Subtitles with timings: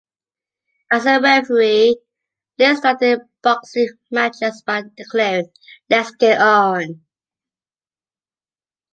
[0.91, 1.95] As a referee,
[2.57, 5.51] Lane started boxing matches by declaring
[5.91, 7.01] Let's get it on!